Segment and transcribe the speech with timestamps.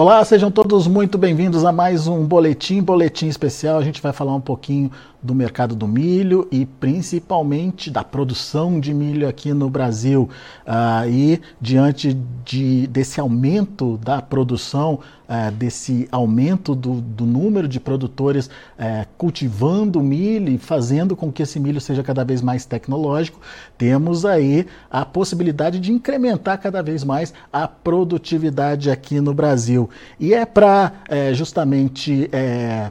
[0.00, 3.76] Olá, sejam todos muito bem-vindos a mais um boletim, boletim especial.
[3.76, 4.90] A gente vai falar um pouquinho
[5.22, 10.26] do mercado do milho e principalmente da produção de milho aqui no Brasil.
[10.66, 12.16] Uh, e diante
[12.46, 15.00] de, desse aumento da produção,
[15.30, 21.44] uh, desse aumento do, do, número de produtores uh, cultivando milho e fazendo com que
[21.44, 23.40] esse milho seja cada vez mais tecnológico,
[23.78, 29.88] temos aí a possibilidade de incrementar cada vez mais a produtividade aqui no Brasil.
[30.18, 32.90] E é para eh, justamente é,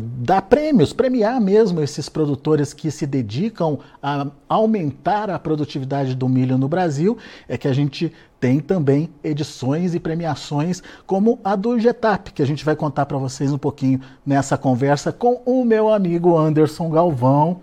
[0.00, 6.56] dar prêmios, premiar mesmo esses produtores que se dedicam a aumentar a produtividade do milho
[6.56, 8.10] no Brasil, é que a gente
[8.40, 13.18] tem também edições e premiações como a do Getap, que a gente vai contar para
[13.18, 17.60] vocês um pouquinho nessa conversa com o meu amigo Anderson Galvão,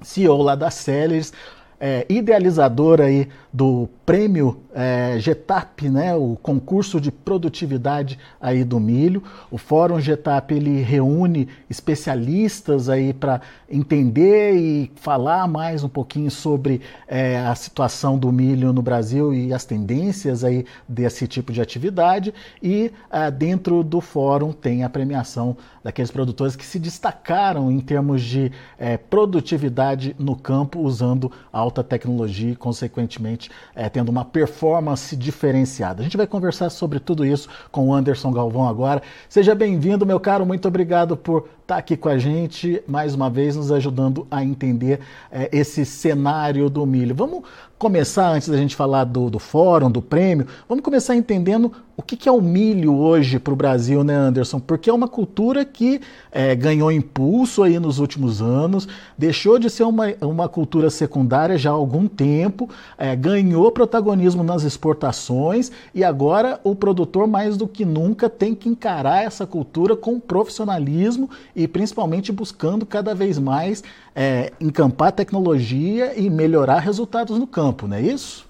[0.00, 1.32] CEO lá da Sellers,
[1.80, 9.22] é, idealizador aí do prêmio é, GETAP, né, o concurso de produtividade aí do milho.
[9.50, 16.82] O Fórum GETAP ele reúne especialistas aí para entender e falar mais um pouquinho sobre
[17.08, 22.34] é, a situação do milho no Brasil e as tendências aí desse tipo de atividade.
[22.62, 28.22] E é, dentro do fórum tem a premiação daqueles produtores que se destacaram em termos
[28.22, 31.32] de é, produtividade no campo usando
[31.66, 36.00] alta tecnologia e, consequentemente, é, tendo uma performance diferenciada.
[36.00, 39.02] A gente vai conversar sobre tudo isso com o Anderson Galvão agora.
[39.28, 43.56] Seja bem-vindo, meu caro, muito obrigado por estar aqui com a gente, mais uma vez
[43.56, 45.00] nos ajudando a entender
[45.32, 47.12] é, esse cenário do milho.
[47.12, 47.42] Vamos
[47.76, 52.14] começar, antes da gente falar do, do fórum, do prêmio, vamos começar entendendo o que,
[52.14, 54.60] que é o milho hoje para o Brasil, né, Anderson?
[54.60, 56.00] Porque é uma cultura que
[56.30, 58.86] é, ganhou impulso aí nos últimos anos,
[59.16, 64.62] deixou de ser uma, uma cultura secundária já há algum tempo, é, ganhou protagonismo nas
[64.62, 70.20] exportações e agora o produtor, mais do que nunca, tem que encarar essa cultura com
[70.20, 73.82] profissionalismo e principalmente buscando cada vez mais
[74.14, 78.46] é, encampar tecnologia e melhorar resultados no campo, não é isso?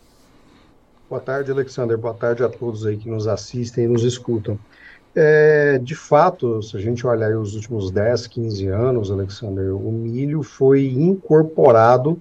[1.09, 1.97] Boa tarde, Alexander.
[1.97, 4.59] Boa tarde a todos aí que nos assistem e nos escutam.
[5.15, 10.43] É, de fato, se a gente olhar os últimos 10, 15 anos, Alexander, o milho
[10.43, 12.21] foi incorporado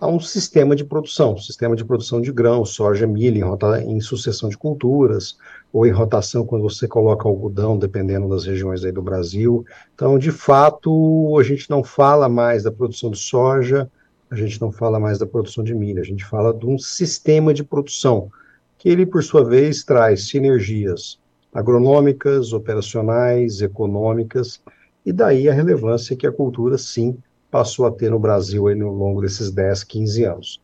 [0.00, 4.48] a um sistema de produção, sistema de produção de grãos, soja, milho, em, em sucessão
[4.48, 5.38] de culturas,
[5.76, 9.62] ou em rotação quando você coloca algodão, dependendo das regiões aí do Brasil.
[9.94, 13.86] Então, de fato, a gente não fala mais da produção de soja,
[14.30, 17.52] a gente não fala mais da produção de milho, a gente fala de um sistema
[17.52, 18.30] de produção,
[18.78, 21.18] que ele, por sua vez, traz sinergias
[21.52, 24.62] agronômicas, operacionais, econômicas,
[25.04, 27.18] e daí a relevância que a cultura, sim,
[27.50, 30.60] passou a ter no Brasil aí, ao longo desses 10, 15 anos.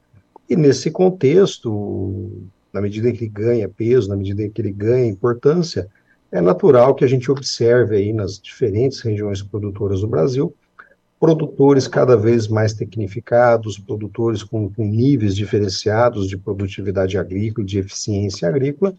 [0.48, 4.72] E nesse contexto, na medida em que ele ganha peso, na medida em que ele
[4.72, 5.88] ganha importância,
[6.30, 10.54] é natural que a gente observe aí nas diferentes regiões produtoras do Brasil,
[11.20, 18.48] produtores cada vez mais tecnificados, produtores com, com níveis diferenciados de produtividade agrícola, de eficiência
[18.48, 18.96] agrícola,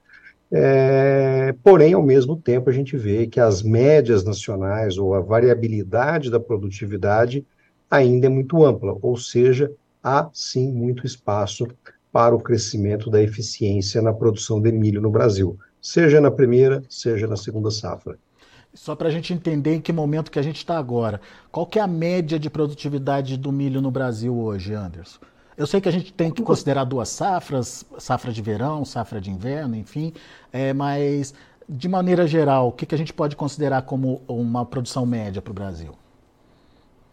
[0.56, 6.30] é, porém, ao mesmo tempo, a gente vê que as médias nacionais ou a variabilidade
[6.30, 7.44] da produtividade
[7.90, 9.72] ainda é muito ampla, ou seja,
[10.04, 11.68] há sim muito espaço
[12.14, 17.26] para o crescimento da eficiência na produção de milho no Brasil, seja na primeira, seja
[17.26, 18.20] na segunda safra.
[18.72, 21.20] Só para a gente entender em que momento que a gente está agora,
[21.52, 25.20] qual que é a média de produtividade do milho no Brasil hoje, Anderson?
[25.58, 29.32] Eu sei que a gente tem que considerar duas safras, safra de verão, safra de
[29.32, 30.14] inverno, enfim,
[30.52, 31.34] é, mas
[31.68, 35.52] de maneira geral, o que, que a gente pode considerar como uma produção média para
[35.52, 35.96] o Brasil?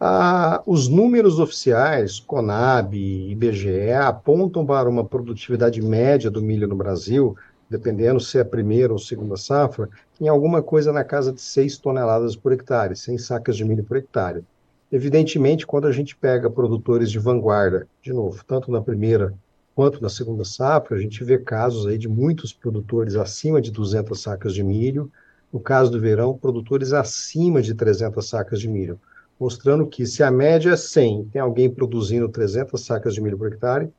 [0.03, 6.75] Ah, os números oficiais, Conab e IBGE, apontam para uma produtividade média do milho no
[6.75, 7.37] Brasil,
[7.69, 9.87] dependendo se é a primeira ou segunda safra,
[10.19, 13.95] em alguma coisa na casa de 6 toneladas por hectare, 100 sacas de milho por
[13.95, 14.43] hectare.
[14.91, 19.35] Evidentemente, quando a gente pega produtores de vanguarda, de novo, tanto na primeira
[19.75, 24.19] quanto na segunda safra, a gente vê casos aí de muitos produtores acima de 200
[24.19, 25.11] sacas de milho,
[25.53, 28.99] no caso do verão, produtores acima de 300 sacas de milho
[29.41, 33.47] mostrando que se a média é 100, tem alguém produzindo 300 sacas de milho por
[33.47, 33.91] hectare,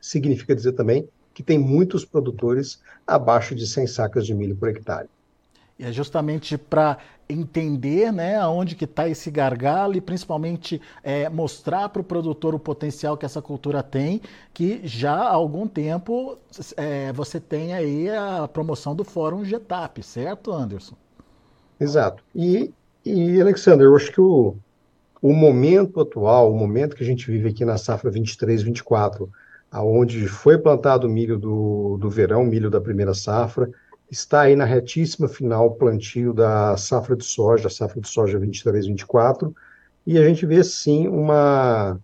[0.00, 5.10] significa dizer também que tem muitos produtores abaixo de 100 sacas de milho por hectare.
[5.78, 6.96] E é justamente para
[7.28, 12.58] entender né, aonde que está esse gargalo e principalmente é, mostrar para o produtor o
[12.58, 14.22] potencial que essa cultura tem,
[14.54, 16.38] que já há algum tempo
[16.78, 20.94] é, você tem aí a promoção do Fórum GETAP, certo, Anderson?
[21.78, 22.24] Exato.
[22.34, 22.72] E
[23.04, 24.56] e, Alexander, eu acho que o,
[25.20, 29.30] o momento atual, o momento que a gente vive aqui na safra 23, 24,
[29.70, 33.70] aonde foi plantado milho do, do verão, milho da primeira safra,
[34.10, 39.52] está aí na retíssima final plantio da safra de soja, safra de soja 23-24,
[40.06, 41.98] e a gente vê sim uma,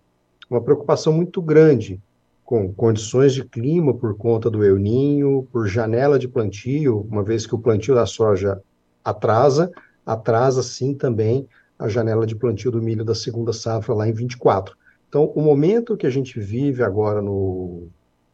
[0.48, 2.00] uma preocupação muito grande
[2.44, 7.46] com condições de clima por conta do El Ninho, por janela de plantio, uma vez
[7.46, 8.62] que o plantio da soja
[9.04, 9.70] atrasa,
[10.08, 11.46] atrasa sim também
[11.78, 14.74] a janela de plantio do milho da segunda safra lá em 24.
[15.06, 17.88] Então, o momento que a gente vive agora no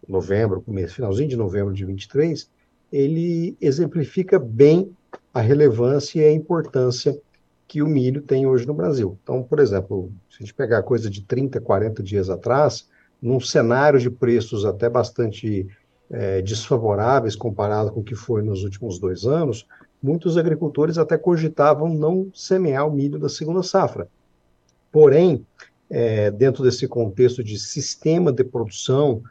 [0.09, 2.49] novembro, começo, finalzinho de novembro de 23,
[2.93, 4.93] ele exemplifica bem
[5.33, 7.19] a relevância e a importância
[7.67, 9.19] que o milho tem hoje no Brasil.
[9.23, 12.89] Então, por exemplo, se a gente pegar coisa de 30, 40 dias atrás,
[13.21, 15.67] num cenário de preços até bastante
[16.11, 19.67] é, desfavoráveis comparado com o que foi nos últimos dois anos,
[20.05, 24.07] muitos agricultores até cogitavam não semear o milho da segunda safra.
[24.93, 25.47] Porém,
[25.89, 29.23] é, dentro desse contexto de sistema de produção,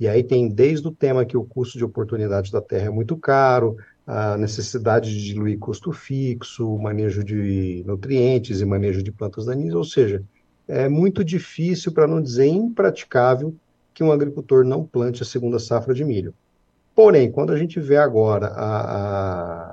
[0.00, 3.14] e aí tem desde o tema que o custo de oportunidade da terra é muito
[3.14, 3.76] caro,
[4.06, 9.84] a necessidade de diluir custo fixo, manejo de nutrientes e manejo de plantas daninhas, ou
[9.84, 10.24] seja,
[10.66, 13.54] é muito difícil, para não dizer impraticável,
[13.92, 16.32] que um agricultor não plante a segunda safra de milho.
[16.94, 19.71] Porém, quando a gente vê agora a, a,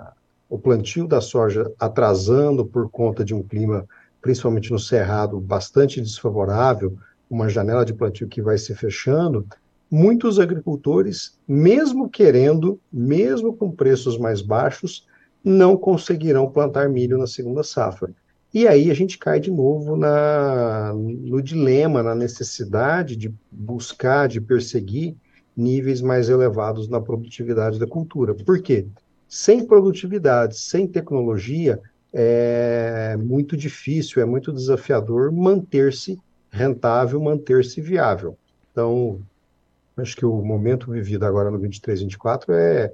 [0.49, 3.87] o plantio da soja atrasando por conta de um clima,
[4.21, 6.97] principalmente no Cerrado, bastante desfavorável,
[7.29, 9.45] uma janela de plantio que vai se fechando,
[9.91, 15.07] muitos agricultores, mesmo querendo, mesmo com preços mais baixos,
[15.43, 18.11] não conseguirão plantar milho na segunda safra.
[18.51, 24.41] E aí a gente cai de novo na, no dilema, na necessidade de buscar, de
[24.41, 25.15] perseguir
[25.55, 28.33] níveis mais elevados na produtividade da cultura.
[28.33, 28.87] Por quê?
[29.29, 31.79] Sem produtividade, sem tecnologia,
[32.11, 38.35] é muito difícil, é muito desafiador manter-se rentável, manter-se viável.
[38.71, 39.21] Então,
[39.95, 42.91] acho que o momento vivido agora no 23, 24 é,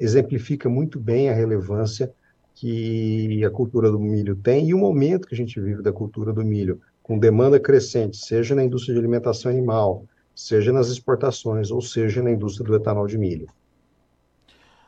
[0.00, 2.10] exemplifica muito bem a relevância
[2.54, 6.32] que a cultura do milho tem e o momento que a gente vive da cultura
[6.32, 11.82] do milho, com demanda crescente, seja na indústria de alimentação animal, seja nas exportações, ou
[11.82, 13.48] seja na indústria do etanol de milho.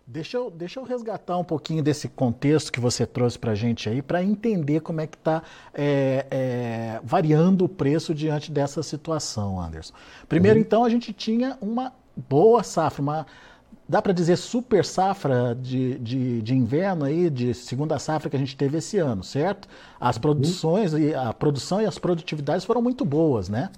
[0.08, 3.88] Deixa eu, deixa eu resgatar um pouquinho desse contexto que você trouxe para a gente
[3.88, 5.42] aí, para entender como é que está
[5.74, 9.92] é, é, variando o preço diante dessa situação, Anderson.
[10.28, 10.64] Primeiro, uhum.
[10.64, 13.26] então, a gente tinha uma boa safra, uma
[13.88, 18.38] dá para dizer super safra de, de, de, inverno aí, de segunda safra que a
[18.38, 19.66] gente teve esse ano, certo?
[19.98, 20.22] As uhum.
[20.22, 23.70] produções e a produção e as produtividades foram muito boas, né?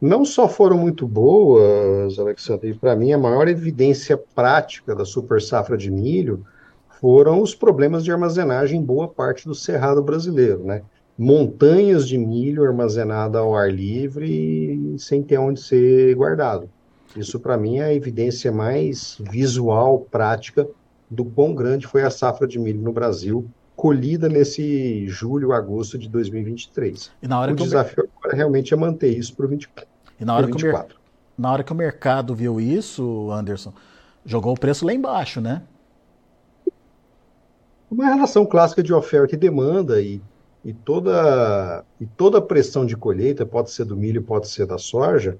[0.00, 5.76] Não só foram muito boas, Alexandre, para mim a maior evidência prática da super safra
[5.76, 6.42] de milho
[7.00, 10.82] foram os problemas de armazenagem em boa parte do cerrado brasileiro, né?
[11.18, 16.70] Montanhas de milho armazenada ao ar livre sem ter onde ser guardado.
[17.14, 20.66] Isso, para mim, é a evidência mais visual, prática,
[21.10, 23.44] do quão grande foi a safra de milho no Brasil,
[23.76, 27.10] colhida nesse julho, agosto de 2023.
[27.22, 28.18] E na hora o que desafio o...
[28.18, 29.88] agora realmente é manter isso para o 24.
[30.20, 30.86] E na hora, que o
[31.38, 33.72] na hora que o mercado viu isso, Anderson,
[34.24, 35.62] jogou o preço lá embaixo, né?
[37.90, 40.22] Uma relação clássica de oferta e demanda e,
[40.62, 45.38] e toda e toda pressão de colheita, pode ser do milho, pode ser da soja,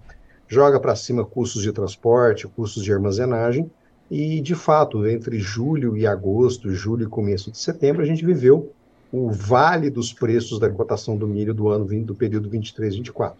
[0.48, 3.70] joga para cima custos de transporte, custos de armazenagem,
[4.10, 8.72] e de fato, entre julho e agosto, julho e começo de setembro, a gente viveu
[9.12, 13.34] o vale dos preços da cotação do milho do ano do período 23-24.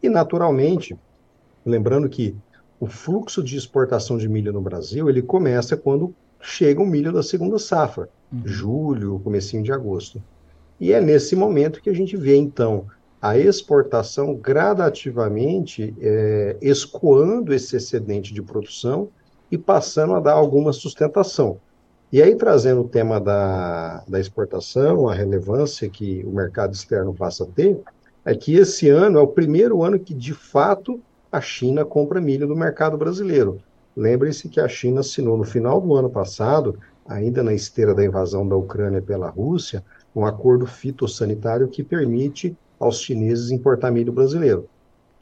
[0.00, 0.96] E naturalmente,
[1.66, 2.36] lembrando que
[2.78, 7.22] o fluxo de exportação de milho no Brasil, ele começa quando chega o milho da
[7.22, 8.42] segunda safra, uhum.
[8.44, 10.22] julho, comecinho de agosto.
[10.80, 12.86] E é nesse momento que a gente vê então
[13.20, 19.08] a exportação gradativamente é, escoando esse excedente de produção
[19.52, 21.58] e passando a dar alguma sustentação.
[22.10, 27.44] E aí, trazendo o tema da, da exportação, a relevância que o mercado externo passa
[27.44, 27.78] a ter,
[28.24, 30.98] é que esse ano é o primeiro ano que, de fato,
[31.30, 33.60] a China compra milho do mercado brasileiro.
[33.94, 38.48] Lembre-se que a China assinou no final do ano passado, ainda na esteira da invasão
[38.48, 39.84] da Ucrânia pela Rússia,
[40.16, 44.66] um acordo fitossanitário que permite aos chineses importar milho brasileiro.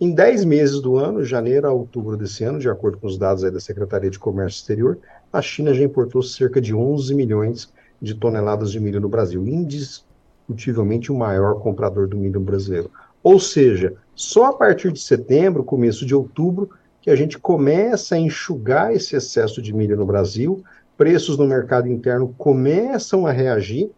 [0.03, 3.43] Em 10 meses do ano, janeiro a outubro desse ano, de acordo com os dados
[3.43, 4.99] da Secretaria de Comércio Exterior,
[5.31, 11.13] a China já importou cerca de 11 milhões de toneladas de milho no Brasil, indiscutivelmente
[11.13, 12.91] o maior comprador do milho brasileiro.
[13.23, 16.71] Ou seja, só a partir de setembro, começo de outubro,
[17.03, 20.65] que a gente começa a enxugar esse excesso de milho no Brasil,
[20.97, 23.91] preços no mercado interno começam a reagir,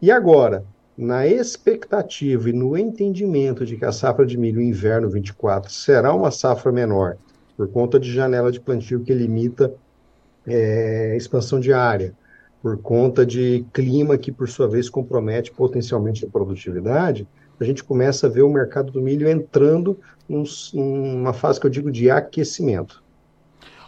[0.00, 0.64] e agora,
[0.96, 6.30] na expectativa e no entendimento de que a safra de milho inverno 24 será uma
[6.30, 7.16] safra menor,
[7.56, 9.74] por conta de janela de plantio que limita
[10.46, 12.14] é, expansão de área,
[12.62, 17.26] por conta de clima que, por sua vez, compromete potencialmente a produtividade,
[17.58, 20.44] a gente começa a ver o mercado do milho entrando num,
[20.74, 23.02] numa fase que eu digo de aquecimento.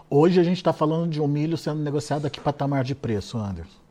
[0.08, 3.36] Hoje a gente está falando de um milho sendo negociado a que patamar de preço,
[3.38, 3.83] Anderson?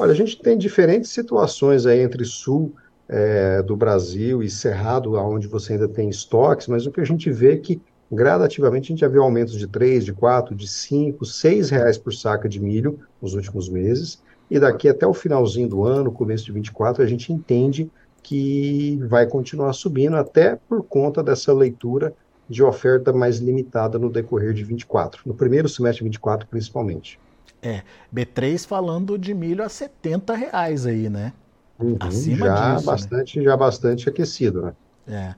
[0.00, 2.74] Olha, a gente tem diferentes situações aí entre sul
[3.06, 7.30] é, do Brasil e Cerrado, onde você ainda tem estoques, mas o que a gente
[7.30, 11.22] vê é que gradativamente a gente já viu aumentos de 3, de 4, de 5,
[11.26, 15.84] 6 reais por saca de milho nos últimos meses, e daqui até o finalzinho do
[15.84, 17.90] ano, começo de 24, a gente entende
[18.22, 22.14] que vai continuar subindo, até por conta dessa leitura
[22.48, 27.20] de oferta mais limitada no decorrer de 24, no primeiro semestre de 24 principalmente.
[27.62, 27.82] É,
[28.14, 31.32] B3 falando de milho a 70 reais aí, né?
[31.78, 32.92] Uhum, Acima já disso, né?
[32.92, 33.44] bastante, né?
[33.44, 34.74] já bastante aquecido, né?
[35.08, 35.34] É.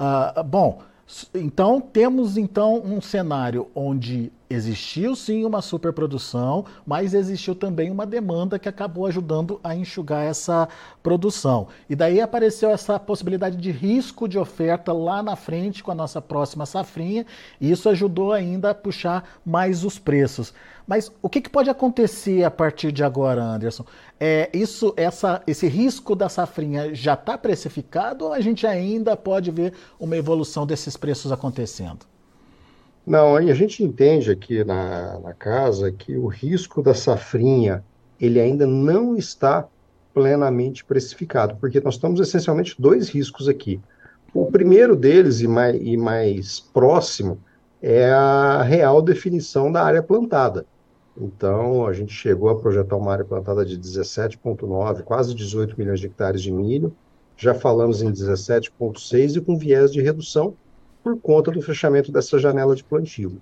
[0.00, 0.82] Uh, bom,
[1.34, 8.58] então, temos então um cenário onde existiu sim uma superprodução, mas existiu também uma demanda
[8.58, 10.68] que acabou ajudando a enxugar essa
[11.04, 11.68] produção.
[11.88, 16.20] E daí apareceu essa possibilidade de risco de oferta lá na frente com a nossa
[16.20, 17.24] próxima safrinha,
[17.60, 20.52] e isso ajudou ainda a puxar mais os preços.
[20.86, 23.84] Mas o que, que pode acontecer a partir de agora, Anderson?
[24.20, 29.50] É, isso, essa, esse risco da safrinha já está precificado ou a gente ainda pode
[29.50, 32.06] ver uma evolução desses preços acontecendo?
[33.04, 37.84] Não, a gente entende aqui na, na casa que o risco da safrinha
[38.20, 39.66] ele ainda não está
[40.14, 43.80] plenamente precificado, porque nós temos essencialmente dois riscos aqui.
[44.32, 47.38] O primeiro deles, e mais, e mais próximo,
[47.82, 50.66] é a real definição da área plantada.
[51.18, 56.06] Então, a gente chegou a projetar uma área plantada de 17,9, quase 18 milhões de
[56.06, 56.94] hectares de milho.
[57.36, 60.54] Já falamos em 17,6 e com viés de redução
[61.02, 63.38] por conta do fechamento dessa janela de plantio.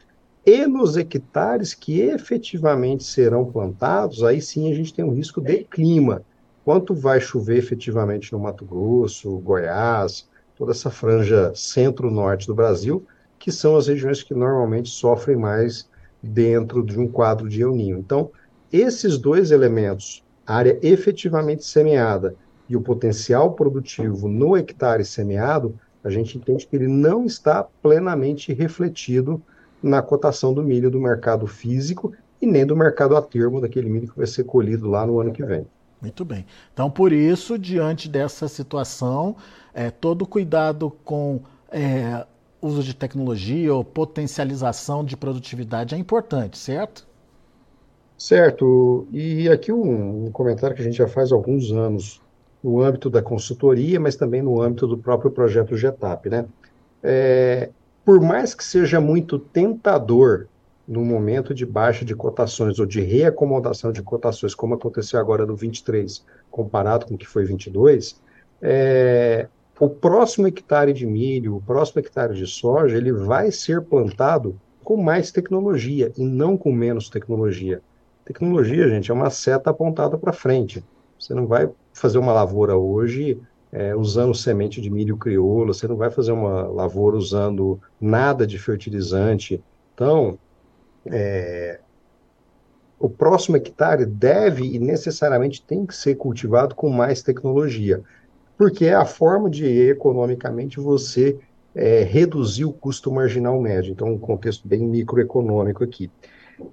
[0.47, 5.65] E nos hectares que efetivamente serão plantados, aí sim a gente tem um risco de
[5.65, 6.23] clima.
[6.65, 13.05] Quanto vai chover efetivamente no Mato Grosso, Goiás, toda essa franja centro-norte do Brasil,
[13.39, 15.89] que são as regiões que normalmente sofrem mais
[16.25, 17.99] dentro de um quadro de El Ninho.
[17.99, 18.31] Então,
[18.73, 22.35] esses dois elementos, a área efetivamente semeada
[22.69, 28.53] e o potencial produtivo no hectare semeado, a gente entende que ele não está plenamente
[28.53, 29.41] refletido
[29.83, 34.09] na cotação do milho do mercado físico e nem do mercado a termo daquele milho
[34.09, 35.67] que vai ser colhido lá no ano que vem.
[36.01, 36.45] Muito bem.
[36.73, 39.37] Então, por isso, diante dessa situação,
[39.73, 41.41] é, todo cuidado com
[41.71, 42.27] é,
[42.65, 47.07] uso de tecnologia ou potencialização de produtividade é importante, certo?
[48.17, 49.07] Certo.
[49.13, 52.23] E aqui um, um, comentário que a gente já faz há alguns anos
[52.63, 56.47] no âmbito da consultoria, mas também no âmbito do próprio projeto GETAP, né?
[57.03, 57.69] É,
[58.05, 60.47] por mais que seja muito tentador
[60.87, 65.57] no momento de baixa de cotações ou de reacomodação de cotações, como aconteceu agora no
[65.57, 68.21] 23, comparado com o que foi 22,
[68.61, 74.59] é, o próximo hectare de milho, o próximo hectare de soja, ele vai ser plantado
[74.85, 77.83] com mais tecnologia e não com menos tecnologia.
[78.25, 80.85] Tecnologia, gente, é uma seta apontada para frente.
[81.19, 83.41] Você não vai fazer uma lavoura hoje
[83.73, 88.59] é, usando semente de milho crioulo, você não vai fazer uma lavoura usando nada de
[88.59, 89.63] fertilizante.
[89.95, 90.39] Então,
[91.07, 91.81] é,
[92.99, 98.03] o próximo hectare deve e necessariamente tem que ser cultivado com mais tecnologia
[98.57, 101.39] porque é a forma de economicamente você
[101.75, 103.93] é, reduzir o custo marginal médio.
[103.93, 106.11] Então, um contexto bem microeconômico aqui.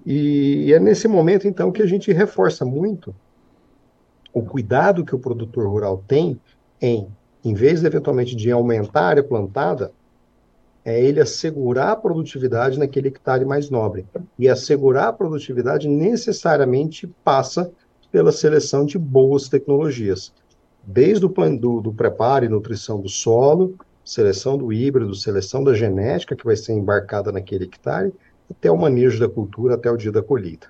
[0.05, 3.15] E, é nesse momento, então, que a gente reforça muito
[4.33, 6.39] o cuidado que o produtor rural tem
[6.79, 7.07] em,
[7.43, 9.91] em vez de eventualmente de aumentar a área plantada,
[10.85, 14.05] é ele assegurar a produtividade naquele hectare mais nobre.
[14.37, 17.71] E assegurar a produtividade necessariamente passa
[18.11, 20.33] pela seleção de boas tecnologias
[20.83, 25.73] desde o plano do, do preparo e nutrição do solo, seleção do híbrido, seleção da
[25.73, 28.13] genética que vai ser embarcada naquele hectare,
[28.49, 30.67] até o manejo da cultura, até o dia da colheita.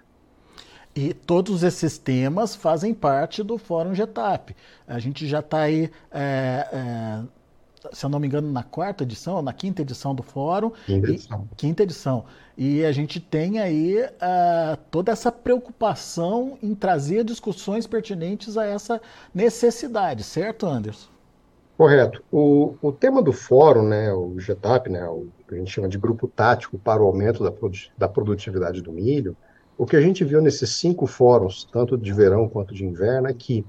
[0.93, 4.53] E todos esses temas fazem parte do Fórum GETAP.
[4.85, 7.23] A gente já está aí é, é,
[7.91, 10.71] se eu não me engano, na quarta edição, na quinta edição do fórum.
[10.85, 11.47] Quinta edição.
[11.51, 12.25] E, quinta edição.
[12.57, 19.01] E a gente tem aí uh, toda essa preocupação em trazer discussões pertinentes a essa
[19.33, 21.09] necessidade, certo, Anderson?
[21.77, 22.23] Correto.
[22.31, 25.97] O, o tema do fórum, né, o GETAP, né, o que a gente chama de
[25.97, 27.51] grupo tático para o aumento da,
[27.97, 29.35] da produtividade do milho,
[29.75, 33.33] o que a gente viu nesses cinco fóruns, tanto de verão quanto de inverno, é
[33.33, 33.65] que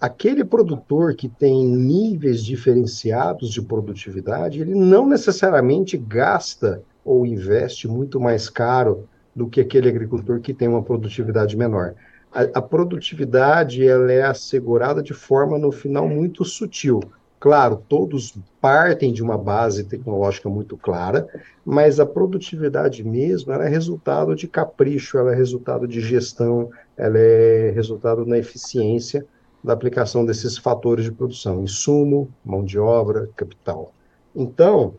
[0.00, 8.20] aquele produtor que tem níveis diferenciados de produtividade, ele não necessariamente gasta ou investe muito
[8.20, 11.94] mais caro do que aquele agricultor que tem uma produtividade menor.
[12.32, 17.00] A, a produtividade ela é assegurada de forma, no final, muito sutil.
[17.40, 21.28] Claro, todos partem de uma base tecnológica muito clara,
[21.64, 27.70] mas a produtividade mesmo é resultado de capricho, ela é resultado de gestão, ela é
[27.70, 29.24] resultado na eficiência
[29.62, 33.92] da aplicação desses fatores de produção, insumo, mão de obra, capital.
[34.34, 34.94] Então,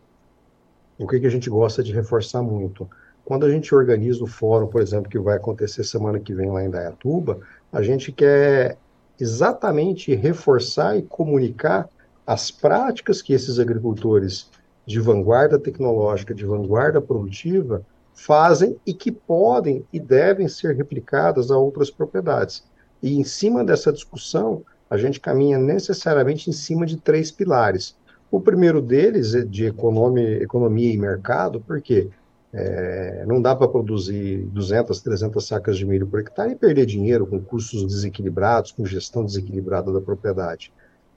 [0.98, 2.88] o que, que a gente gosta de reforçar muito?
[3.24, 6.64] Quando a gente organiza o fórum, por exemplo, que vai acontecer semana que vem lá
[6.64, 7.40] em Dayatuba,
[7.72, 8.76] a gente quer
[9.18, 11.88] exatamente reforçar e comunicar
[12.26, 14.50] as práticas que esses agricultores
[14.86, 21.56] de vanguarda tecnológica, de vanguarda produtiva, fazem e que podem e devem ser replicadas a
[21.56, 22.64] outras propriedades.
[23.02, 27.96] E em cima dessa discussão, a gente caminha necessariamente em cima de três pilares.
[28.30, 32.08] O primeiro deles é de economia, economia e mercado, porque
[32.52, 37.26] é, não dá para produzir 200, 300 sacas de milho por hectare e perder dinheiro
[37.26, 40.72] com custos desequilibrados, com gestão desequilibrada da propriedade.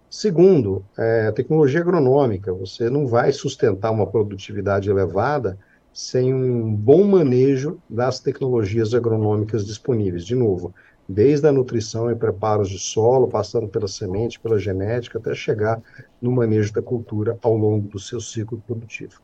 [0.09, 2.53] Segundo, é, tecnologia agronômica.
[2.53, 5.57] Você não vai sustentar uma produtividade elevada
[5.91, 10.23] sem um bom manejo das tecnologias agronômicas disponíveis.
[10.23, 10.73] De novo,
[11.07, 15.81] desde a nutrição e preparos de solo, passando pela semente, pela genética, até chegar
[16.21, 19.21] no manejo da cultura ao longo do seu ciclo produtivo.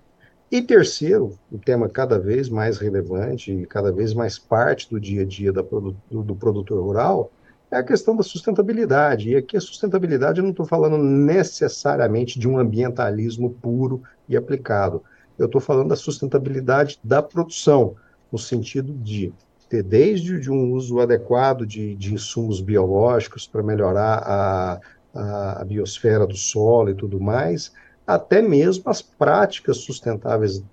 [0.51, 5.21] E terceiro, o tema cada vez mais relevante e cada vez mais parte do dia
[5.21, 7.31] a dia do produtor rural,
[7.71, 9.29] é a questão da sustentabilidade.
[9.29, 15.03] E aqui a sustentabilidade eu não estou falando necessariamente de um ambientalismo puro e aplicado.
[15.37, 17.95] Eu estou falando da sustentabilidade da produção,
[18.31, 19.31] no sentido de
[19.69, 24.81] ter desde de um uso adequado de, de insumos biológicos para melhorar a,
[25.13, 27.71] a, a biosfera do solo e tudo mais,
[28.05, 30.63] até mesmo as práticas sustentáveis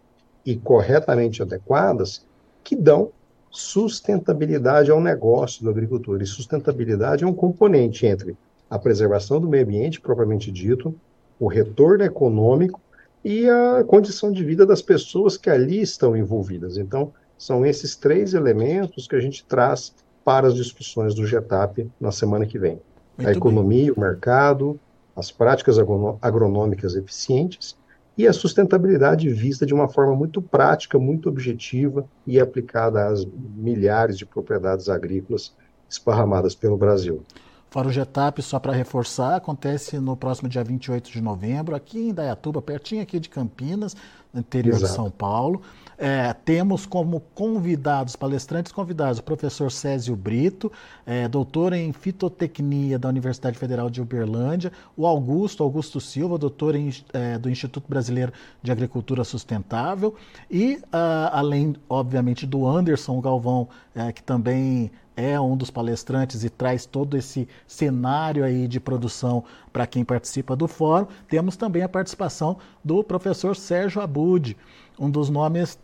[0.44, 2.24] e corretamente adequadas
[2.64, 3.10] que dão
[3.50, 6.22] sustentabilidade ao negócio do agricultor.
[6.22, 8.36] E sustentabilidade é um componente entre
[8.68, 10.94] a preservação do meio ambiente, propriamente dito,
[11.38, 12.80] o retorno econômico
[13.22, 16.78] e a condição de vida das pessoas que ali estão envolvidas.
[16.78, 19.94] Então, são esses três elementos que a gente traz
[20.24, 22.80] para as discussões do GETAP na semana que vem.
[23.16, 23.94] Muito a economia, bem.
[23.96, 24.80] o mercado,
[25.14, 25.78] as práticas
[26.20, 27.76] agronômicas eficientes
[28.18, 34.16] e a sustentabilidade vista de uma forma muito prática, muito objetiva e aplicada às milhares
[34.16, 35.54] de propriedades agrícolas
[35.88, 37.22] esparramadas pelo Brasil.
[37.70, 42.14] Fora o Getap, só para reforçar, acontece no próximo dia 28 de novembro, aqui em
[42.14, 43.94] Dayatuba, pertinho aqui de Campinas,
[44.32, 44.92] no interior Exato.
[44.92, 45.60] de São Paulo.
[45.98, 50.70] É, temos como convidados, palestrantes convidados, o professor Césio Brito,
[51.06, 56.90] é, doutor em fitotecnia da Universidade Federal de Uberlândia, o Augusto, Augusto Silva, doutor em,
[57.12, 58.32] é, do Instituto Brasileiro
[58.62, 60.14] de Agricultura Sustentável,
[60.50, 66.50] e uh, além, obviamente, do Anderson Galvão, é, que também é um dos palestrantes e
[66.50, 71.88] traz todo esse cenário aí de produção para quem participa do fórum, temos também a
[71.88, 74.56] participação do professor Sérgio Abud,
[74.98, 75.78] um dos nomes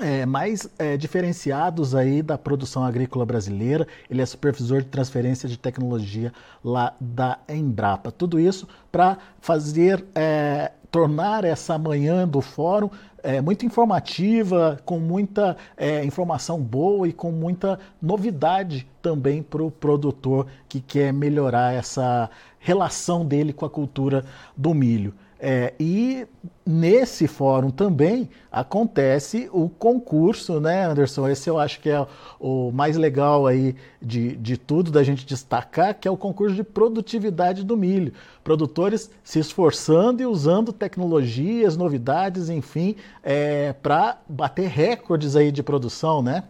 [0.00, 3.86] é, mais é, diferenciados aí da produção agrícola brasileira.
[4.10, 6.32] Ele é supervisor de transferência de tecnologia
[6.64, 8.10] lá da Embrapa.
[8.10, 12.90] Tudo isso para fazer, é, tornar essa manhã do fórum
[13.22, 19.70] é, muito informativa, com muita é, informação boa e com muita novidade também para o
[19.70, 22.30] produtor que quer melhorar essa
[22.60, 24.24] relação dele com a cultura
[24.56, 25.12] do milho.
[25.38, 26.26] É, e
[26.64, 31.28] nesse fórum também acontece o concurso, né, Anderson?
[31.28, 32.06] Esse eu acho que é
[32.40, 36.64] o mais legal aí de, de tudo da gente destacar, que é o concurso de
[36.64, 38.14] produtividade do milho.
[38.42, 46.22] Produtores se esforçando e usando tecnologias, novidades, enfim, é, para bater recordes aí de produção,
[46.22, 46.44] né?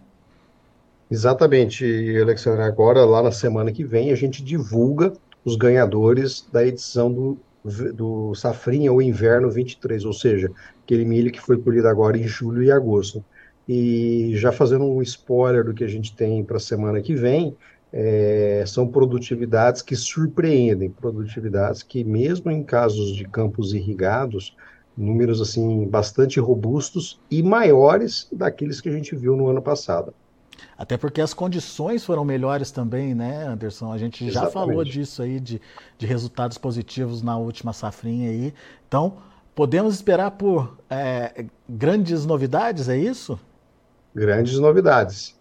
[1.10, 1.84] Exatamente,
[2.20, 2.62] Alexandre.
[2.62, 5.12] Agora, lá na semana que vem, a gente divulga
[5.44, 7.38] os ganhadores da edição do
[7.94, 10.50] do safrinha ou inverno 23, ou seja,
[10.82, 13.24] aquele milho que foi colhido agora em julho e agosto.
[13.68, 17.56] E já fazendo um spoiler do que a gente tem para a semana que vem,
[17.92, 24.56] é, são produtividades que surpreendem, produtividades que mesmo em casos de campos irrigados,
[24.96, 30.14] números assim bastante robustos e maiores daqueles que a gente viu no ano passado.
[30.76, 33.92] Até porque as condições foram melhores também, né, Anderson?
[33.92, 35.60] A gente já falou disso aí, de,
[35.98, 38.54] de resultados positivos na última safrinha aí.
[38.88, 39.18] Então,
[39.54, 43.38] podemos esperar por é, grandes novidades, é isso?
[44.14, 45.35] Grandes novidades.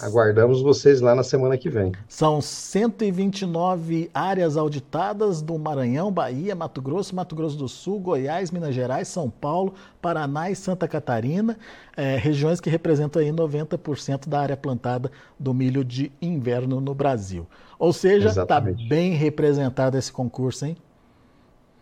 [0.00, 1.92] Aguardamos vocês lá na semana que vem.
[2.08, 8.74] São 129 áreas auditadas do Maranhão, Bahia, Mato Grosso, Mato Grosso do Sul, Goiás, Minas
[8.74, 11.58] Gerais, São Paulo, Paraná e Santa Catarina,
[11.96, 17.46] é, regiões que representam aí 90% da área plantada do milho de inverno no Brasil.
[17.78, 20.76] Ou seja, está bem representado esse concurso, hein?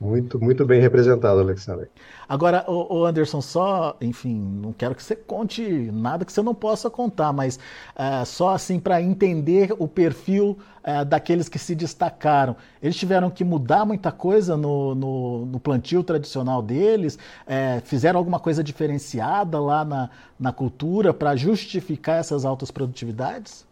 [0.02, 1.88] Muito, muito bem representado, Alexandre.
[2.28, 5.62] Agora, o, Anderson, só, enfim, não quero que você conte
[5.92, 7.56] nada que você não possa contar, mas
[7.94, 12.56] uh, só assim para entender o perfil uh, daqueles que se destacaram.
[12.82, 18.40] Eles tiveram que mudar muita coisa no, no, no plantio tradicional deles, uh, fizeram alguma
[18.40, 23.64] coisa diferenciada lá na, na cultura para justificar essas altas produtividades?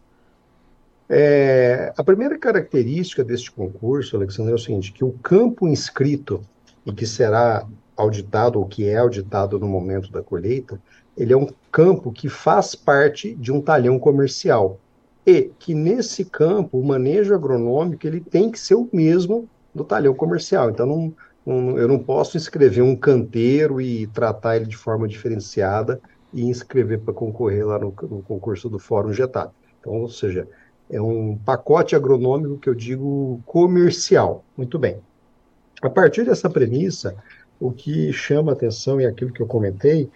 [1.13, 6.41] É, a primeira característica deste concurso, Alexandre, é o seguinte, que o campo inscrito
[6.85, 10.81] e que será auditado ou que é auditado no momento da colheita,
[11.17, 14.79] ele é um campo que faz parte de um talhão comercial
[15.27, 20.13] e que nesse campo o manejo agronômico ele tem que ser o mesmo do talhão
[20.13, 20.69] comercial.
[20.69, 21.13] Então não,
[21.45, 25.99] não, eu não posso inscrever um canteiro e tratar ele de forma diferenciada
[26.33, 29.53] e inscrever para concorrer lá no, no concurso do Fórum Getap.
[29.81, 30.47] Então, ou seja,
[30.91, 34.43] é um pacote agronômico que eu digo comercial.
[34.57, 34.99] Muito bem.
[35.81, 37.15] A partir dessa premissa,
[37.59, 40.09] o que chama atenção e aquilo que eu comentei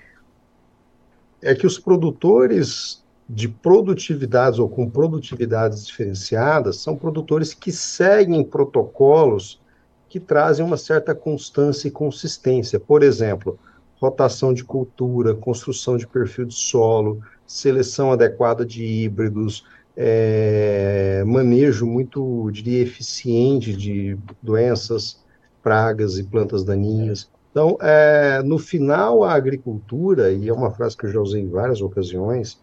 [1.41, 9.59] é que os produtores de produtividades ou com produtividades diferenciadas são produtores que seguem protocolos
[10.07, 12.79] que trazem uma certa constância e consistência.
[12.79, 13.57] Por exemplo,
[13.99, 22.49] rotação de cultura, construção de perfil de solo, seleção adequada de híbridos, é, manejo muito,
[22.51, 25.23] diria, eficiente de doenças,
[25.63, 27.29] pragas e plantas daninhas.
[27.51, 31.49] Então, é, no final, a agricultura, e é uma frase que eu já usei em
[31.49, 32.59] várias ocasiões,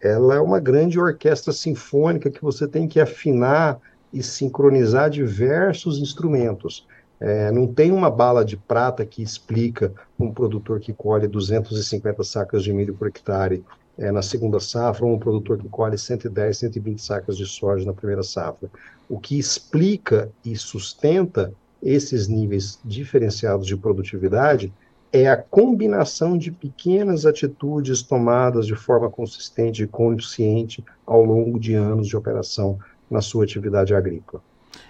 [0.00, 3.80] ela é uma grande orquestra sinfônica que você tem que afinar
[4.12, 6.86] e sincronizar diversos instrumentos.
[7.20, 12.62] É, não tem uma bala de prata que explica um produtor que colhe 250 sacas
[12.62, 13.64] de milho por hectare
[13.98, 18.22] é, na segunda safra, um produtor que colhe 110, 120 sacas de soja na primeira
[18.22, 18.70] safra.
[19.08, 24.72] O que explica e sustenta esses níveis diferenciados de produtividade
[25.12, 31.74] é a combinação de pequenas atitudes tomadas de forma consistente e consciente ao longo de
[31.74, 32.78] anos de operação
[33.10, 34.42] na sua atividade agrícola.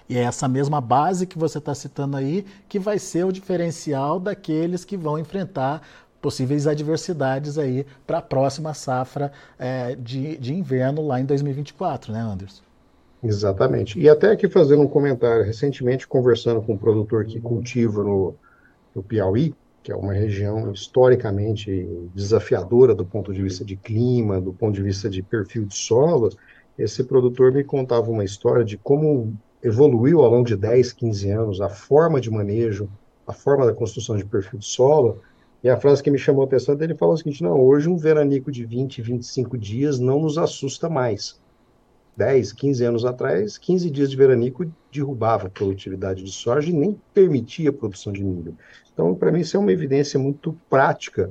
[0.09, 4.19] E é essa mesma base que você está citando aí que vai ser o diferencial
[4.19, 5.83] daqueles que vão enfrentar
[6.29, 12.21] possíveis adversidades aí para a próxima safra é, de, de inverno lá em 2024, né,
[12.21, 12.63] Anderson?
[13.23, 13.99] Exatamente.
[13.99, 18.35] E até aqui fazendo um comentário, recentemente conversando com um produtor que cultiva no,
[18.95, 24.53] no Piauí, que é uma região historicamente desafiadora do ponto de vista de clima, do
[24.53, 26.29] ponto de vista de perfil de solo,
[26.79, 31.61] esse produtor me contava uma história de como evoluiu ao longo de 10, 15 anos
[31.63, 32.87] a forma de manejo,
[33.27, 35.23] a forma da construção de perfil de solo,
[35.63, 37.97] e a frase que me chamou a atenção dele falou o seguinte: não, hoje um
[37.97, 41.41] veranico de 20, 25 dias não nos assusta mais.
[42.17, 47.01] 10, 15 anos atrás, 15 dias de veranico derrubava a produtividade de soja e nem
[47.15, 48.57] permitia a produção de milho.
[48.93, 51.31] Então, para mim, isso é uma evidência muito prática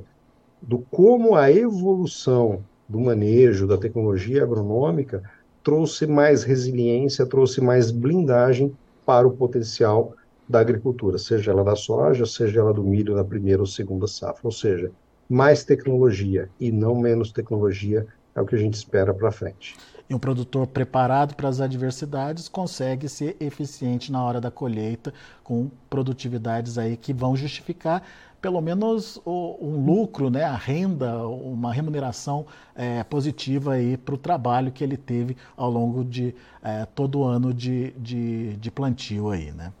[0.62, 5.22] do como a evolução do manejo da tecnologia agronômica
[5.62, 10.14] trouxe mais resiliência, trouxe mais blindagem para o potencial
[10.48, 14.40] da agricultura, seja ela da soja, seja ela do milho na primeira ou segunda safra.
[14.44, 14.90] Ou seja,
[15.28, 19.76] mais tecnologia e não menos tecnologia é o que a gente espera para frente.
[20.08, 25.12] E um produtor preparado para as adversidades consegue ser eficiente na hora da colheita,
[25.44, 28.02] com produtividades aí que vão justificar
[28.40, 34.18] pelo menos o, um lucro, né, a renda, uma remuneração é, positiva aí para o
[34.18, 39.30] trabalho que ele teve ao longo de é, todo o ano de, de, de plantio
[39.30, 39.72] aí, né?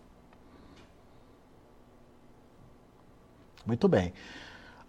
[3.68, 4.14] Muito bem.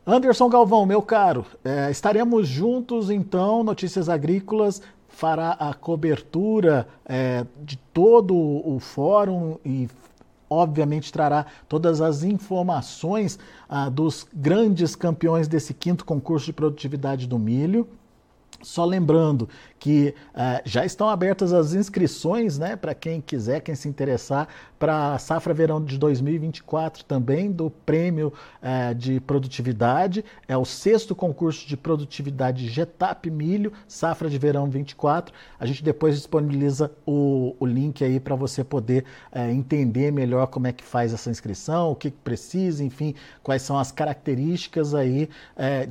[0.08, 3.62] Anderson Galvão, meu caro, é, estaremos juntos então.
[3.62, 9.90] Notícias Agrícolas fará a cobertura é, de todo o fórum e
[10.50, 13.38] obviamente trará todas as informações
[13.68, 17.86] ah, dos grandes campeões desse quinto concurso de produtividade do milho.
[18.62, 23.88] Só lembrando que uh, já estão abertas as inscrições né, para quem quiser, quem se
[23.88, 30.24] interessar, para a safra verão de 2024 também, do prêmio uh, de produtividade.
[30.48, 35.34] É o sexto concurso de produtividade Getap Milho, safra de verão 24.
[35.60, 40.68] A gente depois disponibiliza o, o link aí para você poder uh, entender melhor como
[40.68, 45.30] é que faz essa inscrição, o que, que precisa, enfim, quais são as características aí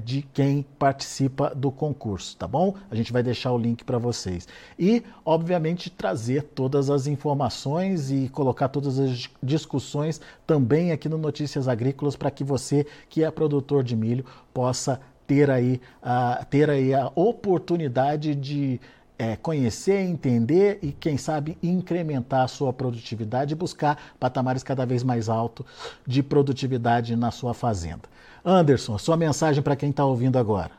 [0.05, 2.75] de quem participa do concurso, tá bom?
[2.91, 4.47] A gente vai deixar o link para vocês.
[4.79, 11.69] E, obviamente, trazer todas as informações e colocar todas as discussões também aqui no Notícias
[11.69, 16.95] Agrícolas para que você, que é produtor de milho, possa ter aí, uh, ter aí
[16.95, 18.81] a oportunidade de
[19.19, 25.03] é, conhecer, entender e, quem sabe, incrementar a sua produtividade e buscar patamares cada vez
[25.03, 25.67] mais altos
[26.07, 28.03] de produtividade na sua fazenda.
[28.45, 30.78] Anderson, sua mensagem para quem está ouvindo agora.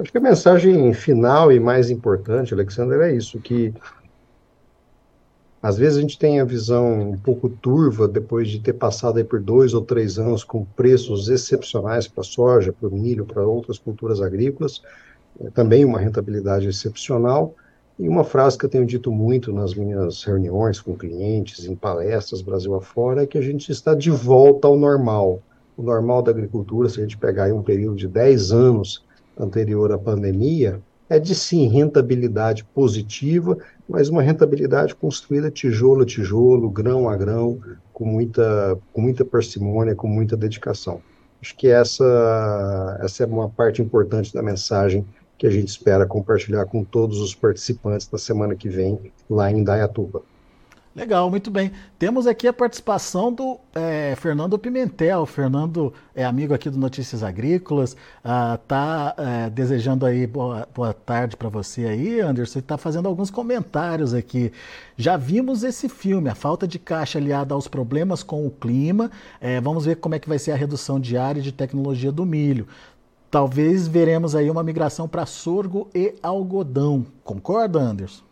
[0.00, 3.74] Acho que a mensagem final e mais importante, Alexander, é isso, que
[5.62, 9.38] às vezes a gente tem a visão um pouco turva depois de ter passado por
[9.38, 14.22] dois ou três anos com preços excepcionais para soja, para o milho, para outras culturas
[14.22, 14.80] agrícolas,
[15.38, 17.54] é também uma rentabilidade excepcional.
[17.98, 22.40] E uma frase que eu tenho dito muito nas minhas reuniões com clientes, em palestras
[22.40, 25.42] Brasil afora, é que a gente está de volta ao normal.
[25.76, 29.04] O normal da agricultura, se a gente pegar um período de 10 anos
[29.38, 36.70] anterior à pandemia, é de sim rentabilidade positiva, mas uma rentabilidade construída tijolo a tijolo,
[36.70, 37.58] grão a grão,
[37.92, 41.02] com muita, com muita parcimônia, com muita dedicação.
[41.42, 45.04] Acho que essa, essa é uma parte importante da mensagem
[45.36, 49.64] que a gente espera compartilhar com todos os participantes na semana que vem lá em
[49.64, 50.22] Dayatuba.
[50.94, 51.70] Legal, muito bem.
[52.00, 55.24] Temos aqui a participação do é, Fernando Pimentel.
[55.24, 57.96] Fernando é amigo aqui do Notícias Agrícolas.
[58.24, 62.58] Está uh, é, desejando aí boa, boa tarde para você aí, Anderson.
[62.58, 64.52] Está fazendo alguns comentários aqui.
[64.96, 69.12] Já vimos esse filme, a falta de caixa aliada aos problemas com o clima.
[69.40, 72.66] É, vamos ver como é que vai ser a redução diária de tecnologia do milho
[73.30, 77.06] talvez veremos aí uma migração para sorgo e algodão.
[77.22, 78.29] Concorda, Anderson?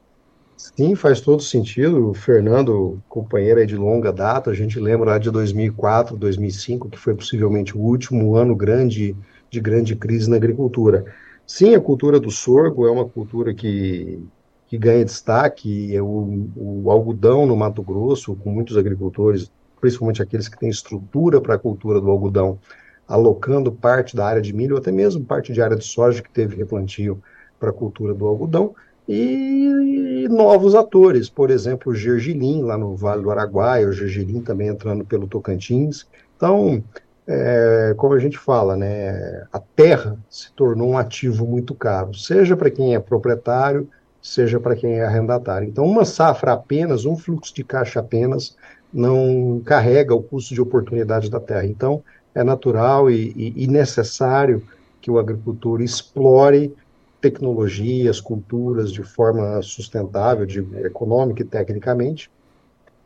[0.59, 2.11] Sim, faz todo sentido.
[2.11, 7.15] O Fernando, companheiro de longa data, a gente lembra lá de 2004, 2005, que foi
[7.15, 9.17] possivelmente o último ano grande
[9.49, 11.05] de grande crise na agricultura.
[11.47, 14.21] Sim, a cultura do sorgo é uma cultura que,
[14.67, 15.95] que ganha destaque.
[15.95, 21.41] É o, o algodão no Mato Grosso, com muitos agricultores, principalmente aqueles que têm estrutura
[21.41, 22.59] para a cultura do algodão,
[23.07, 26.31] alocando parte da área de milho, ou até mesmo parte de área de soja que
[26.33, 27.23] teve replantio
[27.59, 28.75] para a cultura do algodão,
[29.09, 34.69] e, novos atores, por exemplo, o Gergelim, lá no Vale do Araguaia, o Gergelim também
[34.69, 36.07] entrando pelo Tocantins.
[36.37, 36.85] Então,
[37.27, 42.57] é, como a gente fala, né, a terra se tornou um ativo muito caro, seja
[42.57, 43.89] para quem é proprietário,
[44.21, 45.67] seja para quem é arrendatário.
[45.67, 48.57] Então, uma safra apenas, um fluxo de caixa apenas,
[48.93, 51.67] não carrega o custo de oportunidade da terra.
[51.67, 52.03] Então,
[52.35, 54.63] é natural e, e, e necessário
[55.01, 56.75] que o agricultor explore
[57.21, 62.31] tecnologias, culturas de forma sustentável, de, econômica e tecnicamente,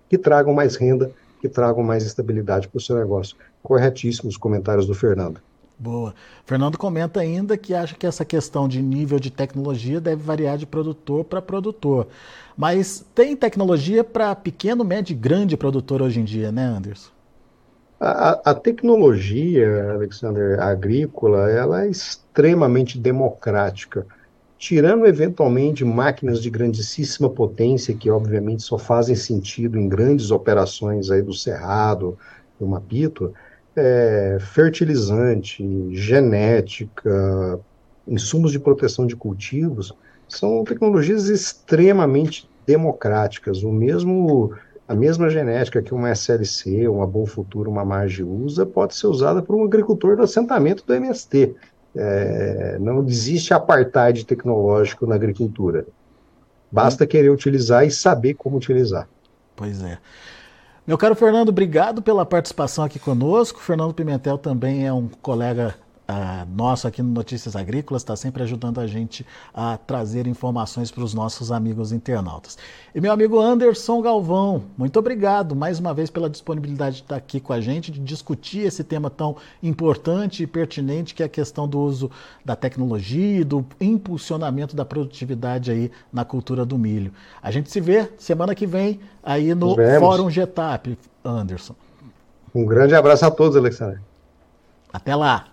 [0.08, 3.36] que tragam mais renda, que tragam mais estabilidade para o seu negócio.
[3.62, 5.40] Corretíssimos comentários do Fernando.
[5.78, 6.14] Boa.
[6.44, 10.66] Fernando comenta ainda que acha que essa questão de nível de tecnologia deve variar de
[10.66, 12.06] produtor para produtor.
[12.56, 17.10] Mas tem tecnologia para pequeno, médio e grande produtor hoje em dia, né, Anderson?
[18.04, 24.04] A, a, tecnologia, Alexander, agrícola, ela é extremamente democrática.
[24.58, 31.22] Tirando eventualmente máquinas de grandíssima potência, que obviamente só fazem sentido em grandes operações aí
[31.22, 32.18] do Cerrado,
[32.58, 33.32] do Mapito,
[33.76, 37.60] é, fertilizante, genética,
[38.04, 39.92] insumos de proteção de cultivos,
[40.26, 43.62] são tecnologias extremamente democráticas.
[43.62, 44.52] O mesmo
[44.92, 49.40] a mesma genética que uma SLC, uma Bom Futuro, uma Marge usa, pode ser usada
[49.40, 51.54] por um agricultor do assentamento do MST.
[51.96, 55.86] É, não existe apartheid tecnológico na agricultura.
[56.70, 59.08] Basta querer utilizar e saber como utilizar.
[59.56, 59.96] Pois é.
[60.86, 63.60] Meu caro Fernando, obrigado pela participação aqui conosco.
[63.60, 65.74] Fernando Pimentel também é um colega
[66.54, 71.14] nosso aqui no Notícias Agrícolas, está sempre ajudando a gente a trazer informações para os
[71.14, 72.58] nossos amigos internautas.
[72.94, 77.40] E meu amigo Anderson Galvão, muito obrigado mais uma vez pela disponibilidade de estar aqui
[77.40, 81.68] com a gente, de discutir esse tema tão importante e pertinente que é a questão
[81.68, 82.10] do uso
[82.44, 87.12] da tecnologia e do impulsionamento da produtividade aí na cultura do milho.
[87.42, 91.74] A gente se vê semana que vem aí no Fórum Getap, Anderson.
[92.54, 94.00] Um grande abraço a todos, Alexandre.
[94.92, 95.51] Até lá.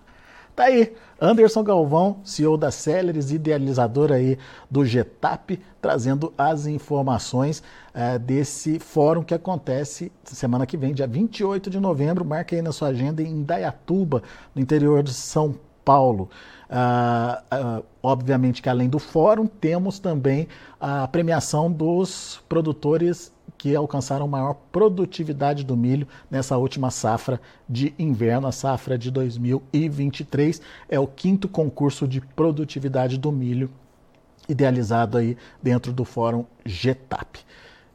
[0.59, 4.37] Tá aí, Anderson Galvão, CEO da Celeris, idealizador aí
[4.69, 7.63] do Getap, trazendo as informações
[7.95, 12.25] uh, desse fórum que acontece semana que vem, dia 28 de novembro.
[12.25, 14.21] Marque aí na sua agenda em Dayatuba,
[14.53, 16.29] no interior de São Paulo.
[16.69, 20.45] Uh, uh, obviamente que além do fórum, temos também
[20.77, 28.47] a premiação dos produtores que alcançaram maior produtividade do milho nessa última safra de inverno,
[28.47, 30.61] a safra de 2023.
[30.87, 33.69] É o quinto concurso de produtividade do milho
[34.47, 37.39] idealizado aí dentro do Fórum GETAP.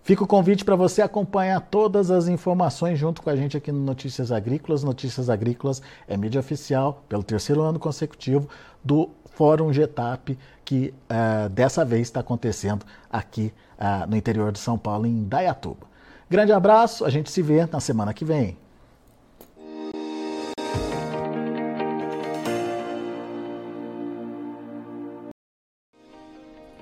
[0.04, 3.80] Fica o convite para você acompanhar todas as informações junto com a gente aqui no
[3.80, 4.84] Notícias Agrícolas.
[4.84, 8.46] Notícias Agrícolas é mídia oficial pelo terceiro ano consecutivo
[8.84, 14.78] do Fórum Getap, que uh, dessa vez está acontecendo aqui uh, no interior de São
[14.78, 15.86] Paulo, em Dayatuba.
[16.28, 18.56] Grande abraço, a gente se vê na semana que vem.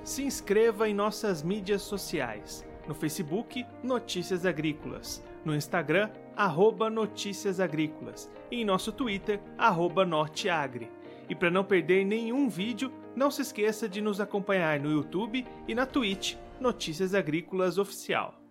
[0.04, 5.22] Se inscreva em nossas mídias sociais no Facebook, Notícias Agrícolas.
[5.44, 8.30] No Instagram, arroba Notícias Agrícolas.
[8.50, 10.90] E em nosso Twitter, arroba Norteagri.
[11.28, 15.74] E para não perder nenhum vídeo, não se esqueça de nos acompanhar no YouTube e
[15.74, 18.41] na Twitch, Notícias Agrícolas Oficial.